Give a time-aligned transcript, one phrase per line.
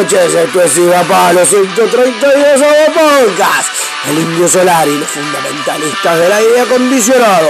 [0.00, 3.68] Noches, esto es Palo 132 Podcast.
[4.08, 7.48] El Indio Solar y los fundamentalistas del aire acondicionado.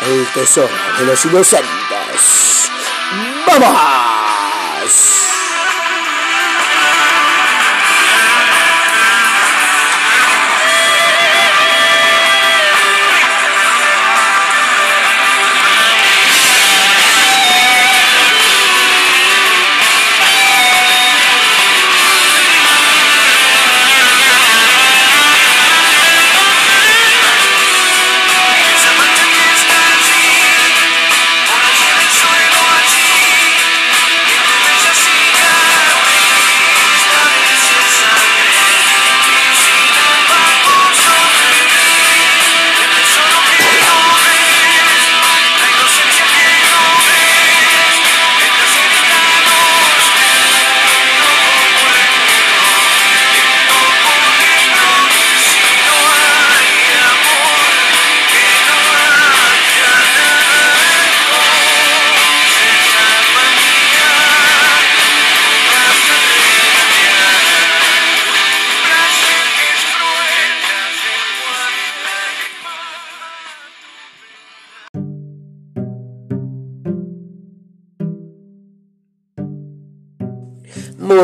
[0.00, 2.70] El tesoro de los inocentes.
[3.46, 5.29] ¡Vamos!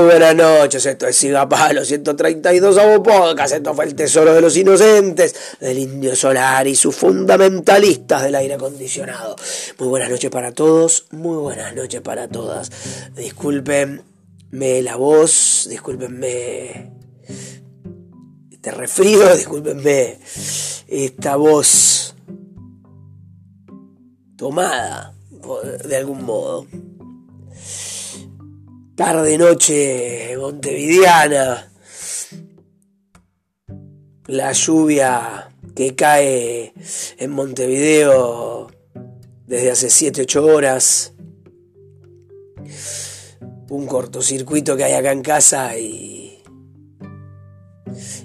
[0.02, 5.34] Buenas noches, esto es Sigapalo 132 a podcast, esto fue el tesoro de los inocentes,
[5.60, 9.36] del indio solar y sus fundamentalistas del aire acondicionado.
[9.78, 12.70] Muy buenas noches para todos, muy buenas noches para todas.
[13.14, 14.02] Disculpenme
[14.82, 16.92] la voz, discúlpenme
[18.50, 20.18] este refrío, discúlpenme
[20.88, 22.14] esta voz
[24.36, 25.14] tomada
[25.88, 26.66] de algún modo
[28.96, 31.70] tarde noche montevideana,
[34.26, 36.72] la lluvia que cae
[37.18, 38.68] en Montevideo
[39.46, 41.12] desde hace 7-8 horas,
[43.68, 46.42] un cortocircuito que hay acá en casa y,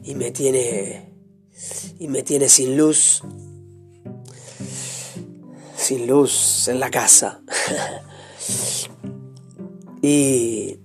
[0.06, 1.12] y me tiene
[2.00, 3.22] y me tiene sin luz.
[5.76, 7.42] Sin luz en la casa
[10.02, 10.80] Y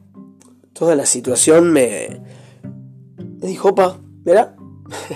[0.72, 2.20] toda la situación me,
[3.18, 4.56] me dijo, pa, ¿verdad?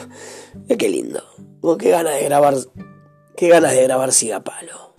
[0.78, 1.22] qué lindo.
[1.78, 2.54] qué ganas de grabar,
[3.36, 4.94] qué ganas de grabar Sigapalo.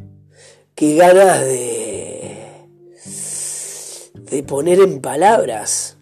[0.75, 2.68] Qué ganas de,
[4.15, 5.98] de poner en palabras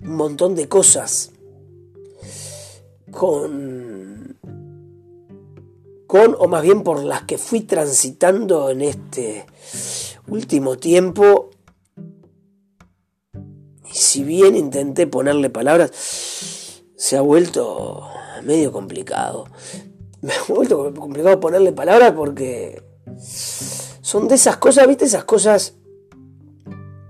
[0.00, 1.32] un montón de cosas
[3.10, 4.38] con,
[6.06, 9.46] con, o más bien por las que fui transitando en este
[10.28, 11.50] último tiempo
[14.16, 15.90] si bien intenté ponerle palabras,
[16.96, 18.08] se ha vuelto
[18.44, 19.44] medio complicado.
[20.22, 22.82] Me ha vuelto complicado ponerle palabras porque
[23.20, 25.04] son de esas cosas, ¿viste?
[25.04, 25.74] Esas cosas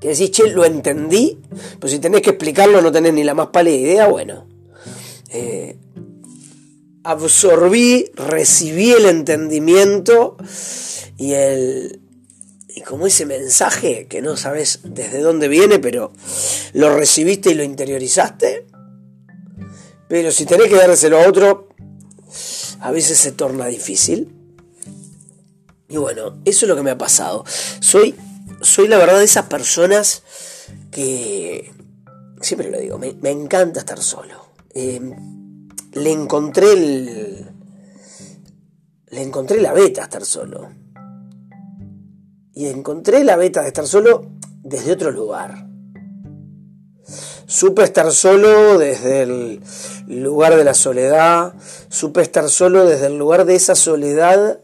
[0.00, 1.40] que decís, che, lo entendí,
[1.78, 4.48] pero si tenés que explicarlo no tenés ni la más pálida idea, bueno.
[5.28, 5.78] Eh,
[7.04, 10.36] absorbí, recibí el entendimiento
[11.16, 12.00] y el,
[12.76, 16.12] y como ese mensaje que no sabes desde dónde viene, pero
[16.74, 18.66] lo recibiste y lo interiorizaste.
[20.08, 21.70] Pero si tenés que dárselo a otro,
[22.80, 24.30] a veces se torna difícil.
[25.88, 27.46] Y bueno, eso es lo que me ha pasado.
[27.80, 28.14] Soy,
[28.60, 30.22] soy la verdad de esas personas
[30.90, 31.72] que,
[32.42, 34.50] siempre lo digo, me, encanta estar solo.
[34.74, 35.00] Eh,
[35.94, 37.46] le encontré el,
[39.08, 40.85] le encontré la beta a estar solo
[42.56, 44.30] y encontré la beta de estar solo
[44.62, 45.68] desde otro lugar.
[47.44, 49.60] Supe estar solo desde el
[50.06, 51.54] lugar de la soledad,
[51.90, 54.60] supe estar solo desde el lugar de esa soledad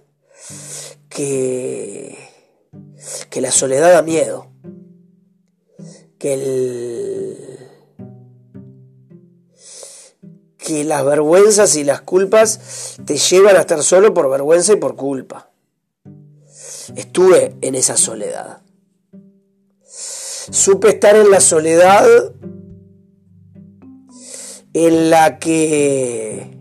[1.11, 2.17] que,
[3.29, 4.51] que la soledad da miedo,
[6.19, 7.59] que el,
[10.57, 14.97] que las vergüenzas y las culpas te llevan a estar solo por vergüenza y por
[14.97, 15.52] culpa
[16.97, 18.63] estuve en esa soledad.
[19.85, 22.07] Supe estar en la soledad
[24.75, 26.59] en la que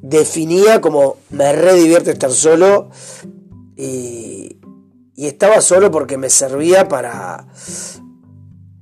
[0.00, 2.90] definía como me re divierte estar solo
[3.76, 4.58] y,
[5.14, 7.46] y estaba solo porque me servía para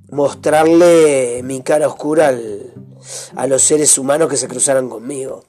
[0.09, 2.33] mostrarle mi cara oscura
[3.35, 5.43] a los seres humanos que se cruzaran conmigo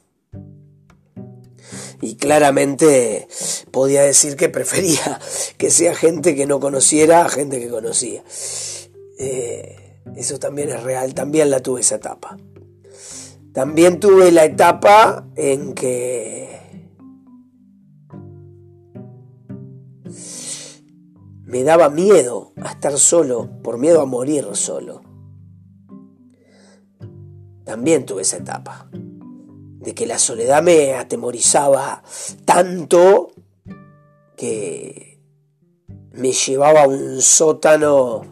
[2.05, 3.27] y claramente
[3.71, 5.19] podía decir que prefería
[5.57, 8.23] que sea gente que no conociera a gente que conocía.
[9.19, 12.37] Eh, eso también es real, también la tuve esa etapa.
[13.53, 16.61] También tuve la etapa en que
[21.45, 25.03] me daba miedo a estar solo, por miedo a morir solo.
[27.65, 28.91] También tuve esa etapa,
[29.85, 32.03] de que la soledad me atemorizaba
[32.45, 33.33] tanto
[34.37, 35.21] que
[36.13, 38.23] me llevaba a un sótano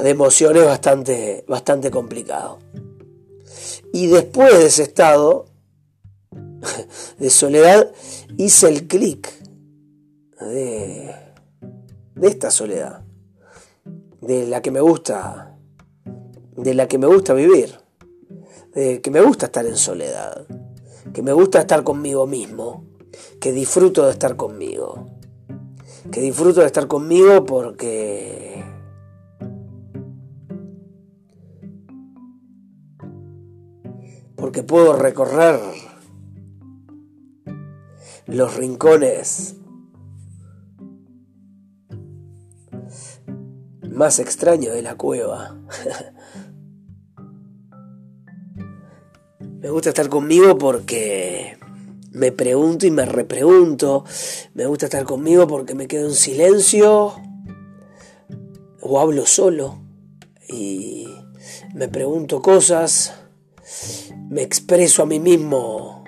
[0.00, 2.60] de emociones bastante, bastante complicado.
[3.92, 5.46] Y después de ese estado
[7.18, 7.90] de soledad
[8.36, 9.32] hice el clic
[10.40, 11.14] de,
[12.14, 13.04] de esta soledad,
[14.20, 15.56] de la que me gusta,
[16.56, 17.87] de la que me gusta vivir,
[18.74, 20.46] de que me gusta estar en soledad,
[21.12, 22.84] que me gusta estar conmigo mismo,
[23.40, 25.06] que disfruto de estar conmigo,
[26.10, 28.64] que disfruto de estar conmigo porque
[34.36, 35.60] porque puedo recorrer
[38.26, 39.56] los rincones
[43.90, 45.56] más extraños de la cueva.
[49.60, 51.58] me gusta estar conmigo porque
[52.12, 54.04] me pregunto y me repregunto.
[54.54, 57.14] Me gusta estar conmigo porque me quedo en silencio
[58.80, 59.80] o hablo solo
[60.48, 61.08] y
[61.74, 63.14] me pregunto cosas
[64.28, 66.04] me expreso a mí mismo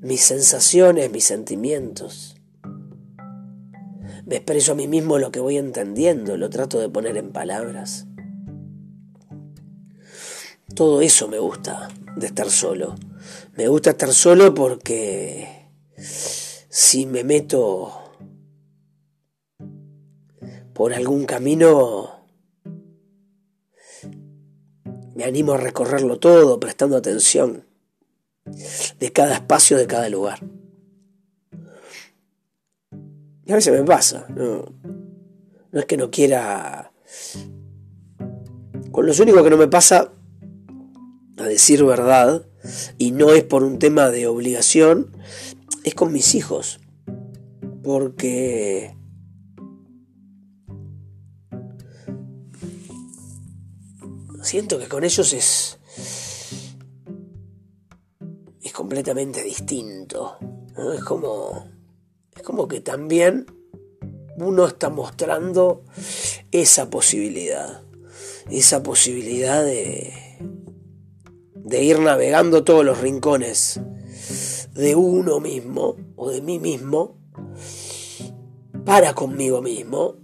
[0.00, 2.36] mis sensaciones, mis sentimientos.
[4.26, 8.06] Me expreso a mí mismo lo que voy entendiendo, lo trato de poner en palabras.
[10.74, 12.94] Todo eso me gusta de estar solo.
[13.56, 17.92] Me gusta estar solo porque si me meto
[20.72, 22.22] por algún camino
[25.14, 27.66] me animo a recorrerlo todo, prestando atención
[28.98, 30.40] de cada espacio, de cada lugar.
[33.44, 34.64] Y a veces me pasa, no,
[35.72, 36.92] es que no quiera...
[38.90, 40.12] Con lo único que no me pasa,
[41.42, 42.46] a decir verdad,
[42.98, 45.16] y no es por un tema de obligación,
[45.84, 46.80] es con mis hijos.
[47.82, 48.94] Porque
[54.42, 55.78] siento que con ellos es.
[58.60, 60.36] es completamente distinto.
[60.94, 61.68] Es como.
[62.36, 63.46] es como que también
[64.36, 65.84] uno está mostrando
[66.50, 67.82] esa posibilidad.
[68.50, 70.12] Esa posibilidad de.
[71.64, 73.80] De ir navegando todos los rincones
[74.74, 77.18] de uno mismo o de mí mismo
[78.84, 80.16] para conmigo mismo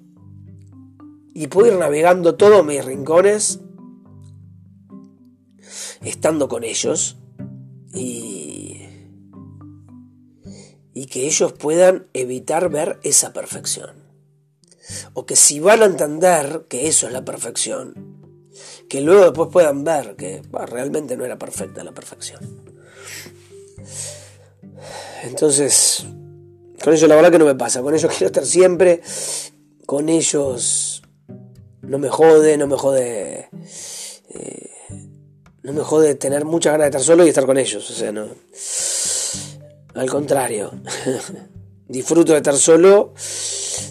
[1.35, 3.61] y puedo ir navegando todos mis rincones
[6.03, 7.17] estando con ellos
[7.93, 8.81] y,
[10.95, 14.09] y que ellos puedan evitar ver esa perfección.
[15.13, 18.18] O que si van a entender que eso es la perfección,
[18.89, 22.41] que luego después puedan ver que realmente no era perfecta la perfección.
[25.25, 26.05] Entonces,
[26.83, 29.03] con ellos la verdad que no me pasa, con ellos quiero estar siempre,
[29.87, 31.03] con ellos
[31.83, 33.49] no me jode, no me jode
[34.31, 34.71] eh,
[35.63, 37.91] no me jode tener muchas ganas de estar solo y estar con ellos.
[37.91, 38.29] O sea, no.
[39.95, 40.71] Al contrario.
[41.89, 43.15] disfruto de estar solo,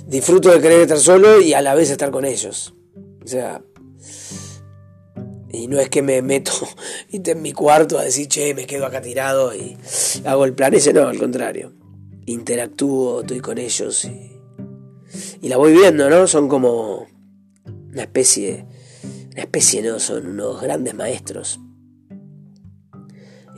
[0.05, 2.73] disfruto de querer estar solo y a la vez estar con ellos.
[3.23, 3.61] O sea.
[5.51, 6.51] Y no es que me meto
[7.11, 9.77] en mi cuarto a decir, che, me quedo acá tirado y
[10.25, 11.73] hago el plan ese, no, al contrario.
[12.25, 14.31] Interactúo, estoy con ellos y,
[15.41, 16.27] y la voy viendo, ¿no?
[16.27, 17.07] Son como
[17.91, 18.65] una especie,
[19.31, 19.99] una especie, ¿no?
[19.99, 21.59] Son unos grandes maestros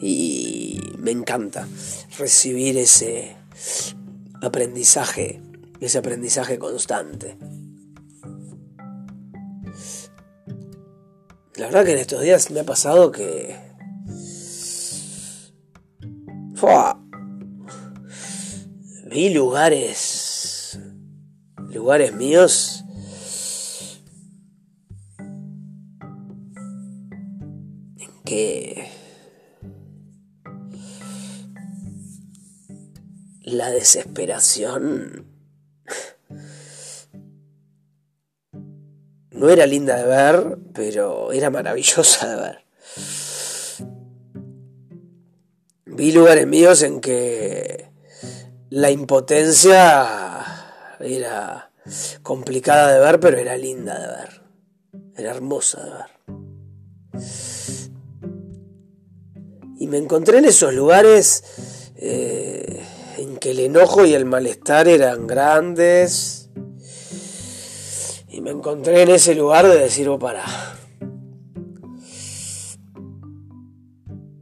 [0.01, 1.67] y me encanta
[2.17, 3.36] recibir ese
[4.41, 5.41] aprendizaje,
[5.81, 7.38] ese aprendizaje constante.
[11.60, 13.54] La verdad que en estos días me ha pasado que...
[19.12, 20.80] Vi lugares,
[21.68, 22.86] lugares míos.
[27.98, 28.88] En que
[33.42, 35.25] la desesperación
[39.39, 42.65] no era linda de ver, pero era maravillosa de ver.
[45.86, 47.89] Vi lugares míos en que
[48.69, 50.46] la impotencia
[51.00, 51.72] era
[52.22, 54.41] complicada de ver, pero era linda de ver.
[55.15, 56.19] Era hermosa de ver.
[59.79, 62.84] Y me encontré en esos lugares eh,
[63.17, 66.49] en que el enojo y el malestar eran grandes.
[68.41, 70.46] Me encontré en ese lugar de decir, oh, para.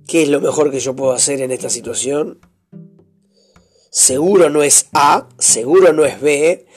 [0.07, 2.39] ¿Qué es lo mejor que yo puedo hacer en esta situación?
[3.89, 6.67] Seguro no es A, seguro no es B.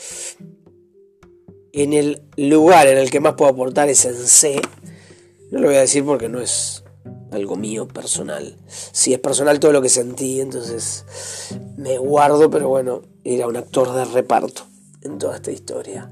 [1.73, 4.61] En el lugar en el que más puedo aportar es en C.
[5.51, 6.83] No lo voy a decir porque no es
[7.31, 8.57] algo mío personal.
[8.67, 11.05] Si es personal todo lo que sentí, entonces
[11.77, 14.63] me guardo, pero bueno, era un actor de reparto
[15.03, 16.11] en toda esta historia.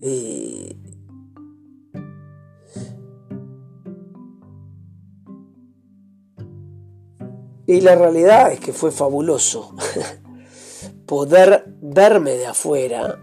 [0.00, 0.76] Y,
[7.66, 9.74] y la realidad es que fue fabuloso
[11.06, 13.18] poder verme de afuera,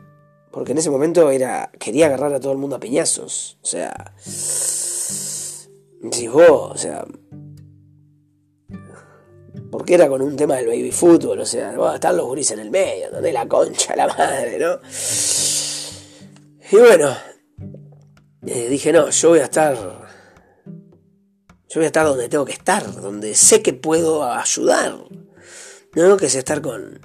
[0.52, 4.14] porque en ese momento era quería agarrar a todo el mundo a piñazos, o sea,
[6.12, 7.06] si vos, o sea,
[9.72, 12.72] porque era con un tema del baby fútbol, o sea, están los guris en el
[12.72, 14.80] medio, donde la concha, la madre, ¿no?
[16.72, 17.16] Y bueno,
[18.46, 23.02] eh, dije, no, yo voy a estar, yo voy a estar donde tengo que estar,
[23.02, 24.96] donde sé que puedo ayudar,
[25.96, 27.00] no que es estar con,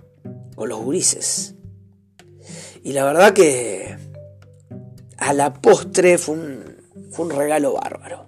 [0.54, 1.54] con los gurises.
[2.82, 3.96] Y la verdad que
[5.18, 6.76] a la postre fue un,
[7.10, 8.26] fue un regalo bárbaro.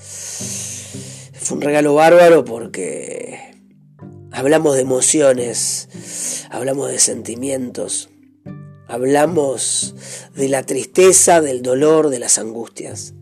[0.00, 3.54] Fue un regalo bárbaro porque
[4.34, 8.10] Hablamos de emociones, hablamos de sentimientos,
[8.94, 9.94] hablamos
[10.36, 13.12] de la tristeza, del dolor, de las angustias,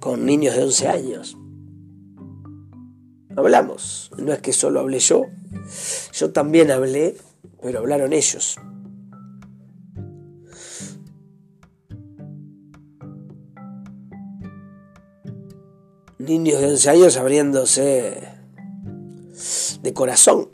[0.00, 1.36] con niños de 11 años.
[3.36, 5.26] Hablamos, no es que solo hablé yo,
[6.12, 7.16] yo también hablé,
[7.62, 8.56] pero hablaron ellos.
[16.18, 18.20] Niños de 11 años abriéndose
[19.82, 20.48] de corazón.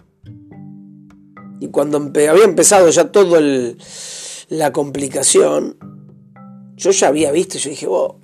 [1.58, 3.38] Y cuando había empezado ya todo
[4.48, 5.76] la complicación,
[6.76, 8.20] yo ya había visto, yo dije, wow,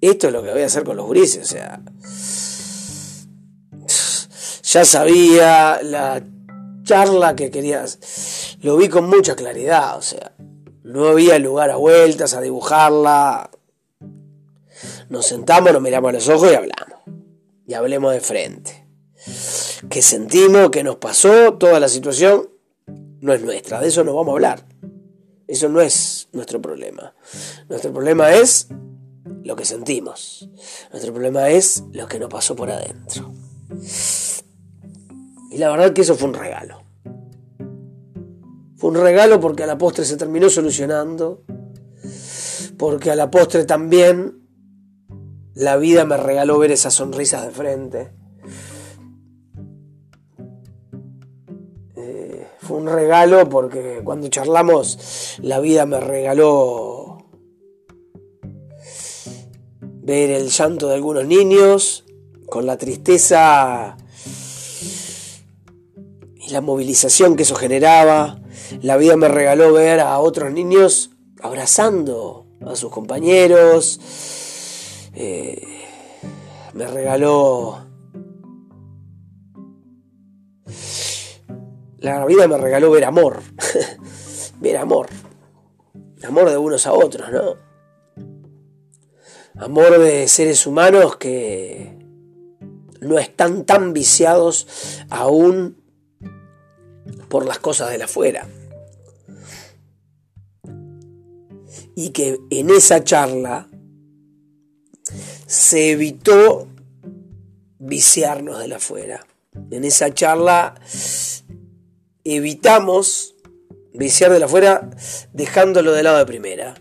[0.00, 1.82] esto es lo que voy a hacer con los grises, o sea,
[4.62, 6.24] ya sabía la
[6.84, 10.32] charla que querías, lo vi con mucha claridad, o sea,
[10.82, 13.50] no había lugar a vueltas, a dibujarla.
[15.08, 17.00] Nos sentamos, nos miramos a los ojos y hablamos.
[17.66, 18.80] Y hablemos de frente
[19.88, 22.48] que sentimos, que nos pasó, toda la situación
[23.20, 24.64] no es nuestra, de eso no vamos a hablar.
[25.50, 27.12] Eso no es nuestro problema.
[27.68, 28.68] Nuestro problema es
[29.42, 30.48] lo que sentimos.
[30.92, 33.32] Nuestro problema es lo que nos pasó por adentro.
[35.50, 36.84] Y la verdad que eso fue un regalo.
[38.76, 41.42] Fue un regalo porque a la postre se terminó solucionando.
[42.78, 44.46] Porque a la postre también
[45.54, 48.12] la vida me regaló ver esas sonrisas de frente.
[52.80, 57.26] Un regalo porque cuando charlamos la vida me regaló
[60.02, 62.04] ver el llanto de algunos niños
[62.46, 63.96] con la tristeza
[66.36, 68.40] y la movilización que eso generaba.
[68.82, 71.10] La vida me regaló ver a otros niños
[71.40, 74.00] abrazando a sus compañeros.
[75.14, 75.62] Eh,
[76.74, 77.89] me regaló
[82.00, 83.40] la vida me regaló ver amor.
[84.60, 85.08] ver amor.
[86.22, 87.56] Amor de unos a otros, ¿no?
[89.56, 91.98] Amor de seres humanos que
[93.00, 95.76] no están tan viciados aún
[97.28, 98.48] por las cosas de la afuera.
[101.94, 103.68] Y que en esa charla
[105.46, 106.68] se evitó
[107.78, 109.26] viciarnos de la afuera.
[109.70, 110.74] En esa charla
[112.36, 113.34] evitamos
[113.92, 114.90] viciar de la afuera
[115.32, 116.74] dejándolo de lado de primera.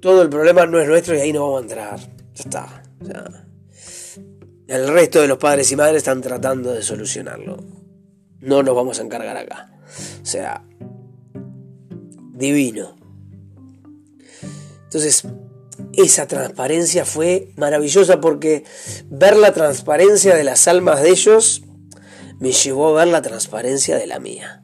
[0.00, 2.00] Todo el problema no es nuestro y ahí no vamos a entrar.
[2.34, 2.82] Ya está.
[4.66, 7.56] el resto de los padres y madres están tratando de solucionarlo.
[8.40, 9.72] No nos vamos a encargar acá.
[10.22, 10.64] O sea,
[12.32, 12.96] divino.
[14.84, 15.26] Entonces,
[15.94, 18.64] esa transparencia fue maravillosa porque
[19.08, 21.62] ver la transparencia de las almas de ellos
[22.38, 24.63] me llevó a ver la transparencia de la mía.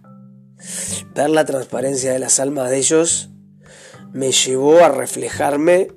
[1.14, 3.30] Ver la transparencia de las almas de ellos
[4.12, 5.88] me llevó a reflejarme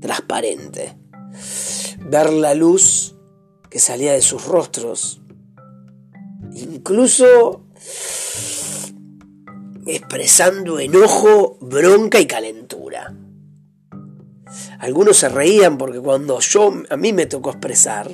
[0.00, 0.96] transparente.
[2.00, 3.16] Ver la luz
[3.68, 5.20] que salía de sus rostros.
[6.54, 7.64] Incluso
[9.86, 13.14] expresando enojo, bronca y calentura.
[14.78, 18.10] Algunos se reían porque cuando yo a mí me tocó expresar,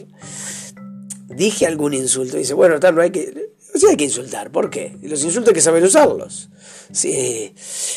[1.28, 2.36] dije algún insulto.
[2.36, 4.50] dice, bueno, tal, no hay que, sí hay que insultar.
[4.50, 4.96] ¿Por qué?
[5.02, 6.48] Los insultos hay que saber usarlos.
[6.92, 7.54] Si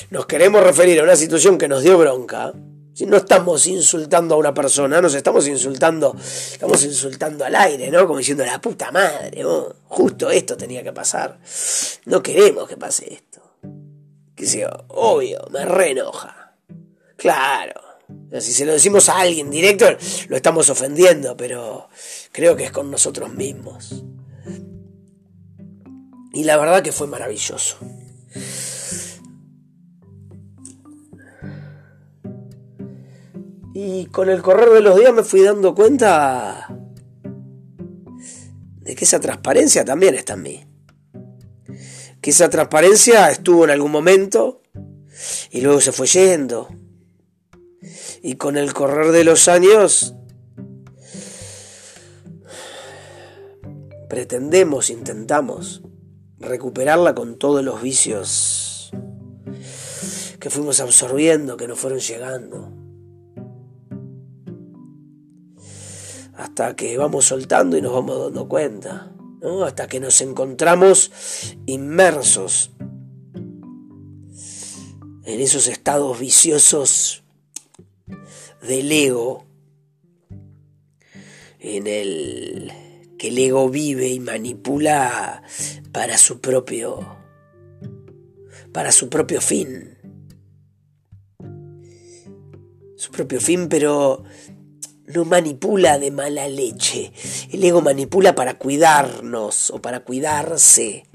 [0.10, 2.54] nos queremos referir a una situación que nos dio bronca,
[2.94, 8.06] si no estamos insultando a una persona, nos estamos insultando, estamos insultando al aire, ¿no?
[8.06, 9.42] Como diciendo, la puta madre,
[9.86, 11.40] justo esto tenía que pasar.
[12.06, 13.42] No queremos que pase esto.
[14.36, 16.56] Que sea, obvio, me reenoja.
[17.16, 17.80] Claro.
[18.40, 19.86] Si se lo decimos a alguien directo,
[20.28, 21.88] lo estamos ofendiendo, pero
[22.34, 24.04] creo que es con nosotros mismos.
[26.34, 27.78] Y la verdad que fue maravilloso.
[33.74, 36.68] Y con el correr de los días me fui dando cuenta
[38.82, 40.68] de que esa transparencia también está en mí.
[42.22, 44.62] Que esa transparencia estuvo en algún momento
[45.52, 46.68] y luego se fue yendo.
[48.22, 50.14] Y con el correr de los años
[54.10, 55.84] pretendemos, intentamos
[56.40, 58.92] recuperarla con todos los vicios
[60.40, 62.72] que fuimos absorbiendo, que nos fueron llegando.
[66.36, 69.12] Hasta que vamos soltando y nos vamos dando cuenta,
[69.66, 71.12] hasta que nos encontramos
[71.66, 72.72] inmersos
[75.26, 77.24] en esos estados viciosos
[78.62, 79.46] del ego,
[81.60, 82.89] en el
[83.20, 85.44] que el ego vive y manipula
[85.92, 87.18] para su propio
[88.72, 89.98] para su propio fin.
[92.96, 94.24] Su propio fin, pero
[95.08, 97.12] no manipula de mala leche.
[97.52, 101.06] El ego manipula para cuidarnos o para cuidarse.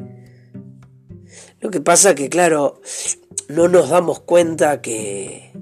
[1.60, 2.82] Lo que pasa que, claro,
[3.48, 5.52] no nos damos cuenta que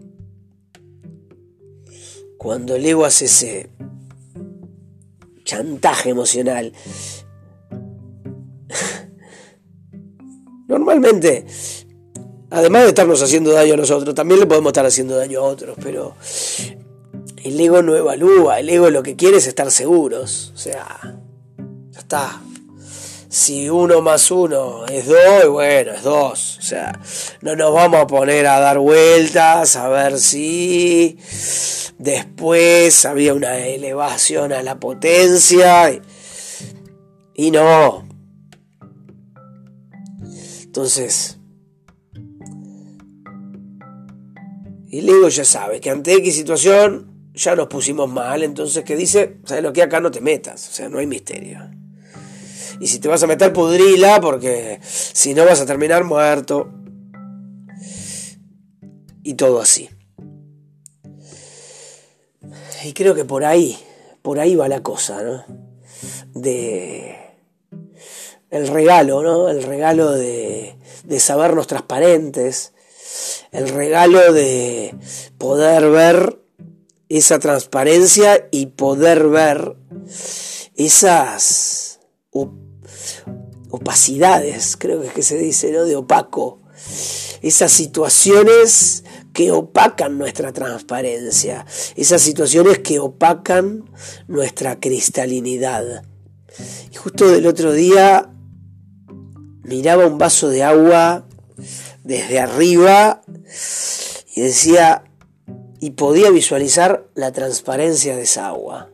[2.39, 3.71] cuando el ego hace ese
[5.53, 6.73] chantaje emocional,
[10.67, 11.45] normalmente,
[12.51, 15.77] además de estarnos haciendo daño a nosotros, también le podemos estar haciendo daño a otros,
[15.83, 16.15] pero
[17.45, 21.19] el ego no evalúa, el ego lo que quiere es estar seguros, o sea,
[21.91, 22.41] ya está.
[23.33, 26.59] Si uno más uno es dos, bueno, es dos.
[26.59, 27.01] O sea,
[27.41, 31.19] no nos vamos a poner a dar vueltas a ver si
[31.99, 35.99] Después había una elevación a la potencia.
[37.33, 38.07] Y, no.
[40.65, 41.39] Entonces,
[44.91, 49.39] el ego ya sabe que ante X situación ya nos pusimos mal, entonces que dice,
[49.47, 50.69] ¿sabes lo que acá no te metas?
[50.69, 51.82] O sea, no hay misterio.
[52.81, 56.69] Y si te vas a meter, pudrila, porque si no vas a terminar muerto.
[59.23, 59.89] Y todo así.
[62.85, 63.79] Y creo que por ahí,
[64.23, 65.45] por ahí va la cosa, ¿no?
[66.35, 67.17] De
[68.51, 69.49] el regalo, ¿no?
[69.49, 72.73] El regalo de, de sabernos transparentes,
[73.51, 74.95] el regalo de
[75.39, 76.39] poder ver
[77.09, 79.77] esa transparencia y poder ver
[80.77, 81.92] esas
[83.71, 85.85] opacidades, creo que es que se dice, ¿no?
[85.85, 86.61] De opaco,
[87.43, 91.67] esas situaciones que opacan nuestra transparencia,
[91.97, 93.91] esas situaciones que opacan
[94.29, 96.05] nuestra cristalinidad.
[96.91, 98.31] Y justo del otro día
[99.65, 101.27] miraba un vaso de agua
[102.05, 103.23] desde arriba
[104.35, 105.05] y decía,
[105.81, 108.92] y podía visualizar la transparencia de esa agua.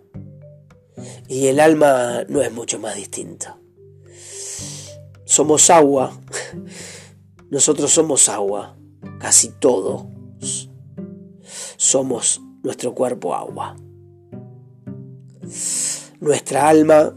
[1.28, 3.58] Y el alma no es mucho más distinta.
[5.24, 6.18] Somos agua,
[7.50, 8.76] nosotros somos agua,
[9.18, 10.18] casi todo
[11.78, 13.76] somos nuestro cuerpo agua.
[16.20, 17.16] Nuestra alma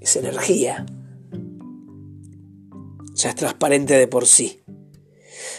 [0.00, 0.86] es energía.
[3.14, 4.59] Ya es transparente de por sí.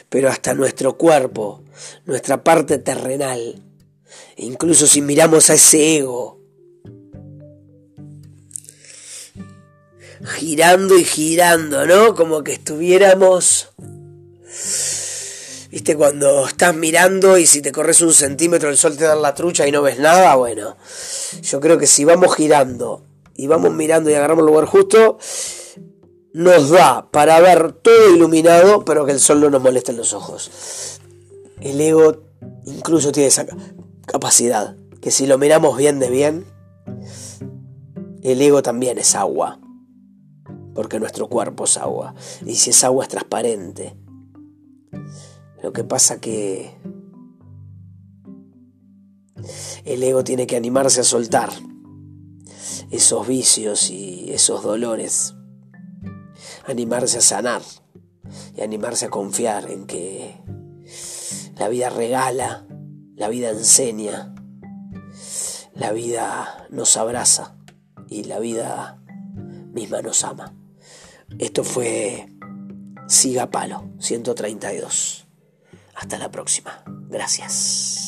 [0.09, 1.63] Pero hasta nuestro cuerpo,
[2.05, 3.61] nuestra parte terrenal,
[4.37, 6.41] incluso si miramos a ese ego,
[10.25, 12.15] girando y girando, ¿no?
[12.15, 13.69] Como que estuviéramos...
[15.71, 15.95] ¿Viste?
[15.95, 19.65] Cuando estás mirando y si te corres un centímetro el sol te da la trucha
[19.65, 20.75] y no ves nada, bueno,
[21.43, 25.17] yo creo que si vamos girando y vamos mirando y agarramos el lugar justo,
[26.33, 30.13] nos da para ver todo iluminado, pero que el sol no nos moleste en los
[30.13, 30.99] ojos.
[31.59, 32.23] El ego
[32.65, 33.45] incluso tiene esa
[34.05, 36.45] capacidad, que si lo miramos bien de bien,
[38.23, 39.59] el ego también es agua,
[40.73, 42.15] porque nuestro cuerpo es agua,
[42.45, 43.95] y si es agua es transparente.
[45.61, 46.75] Lo que pasa que
[49.85, 51.49] el ego tiene que animarse a soltar
[52.89, 55.35] esos vicios y esos dolores,
[56.65, 57.61] animarse a sanar
[58.55, 60.35] y animarse a confiar en que
[61.57, 62.65] la vida regala,
[63.15, 64.33] la vida enseña,
[65.75, 67.55] la vida nos abraza
[68.07, 69.01] y la vida
[69.73, 70.53] misma nos ama.
[71.39, 72.27] Esto fue
[73.07, 75.27] Siga Palo 132.
[75.95, 76.83] Hasta la próxima.
[77.09, 78.00] Gracias.